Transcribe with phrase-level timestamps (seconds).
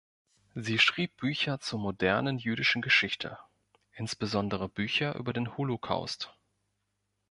[0.55, 3.37] Sie schrieb Bücher zur modernen jüdischen Geschichte,
[3.93, 6.35] insbesondere Bücher über den Holocaust.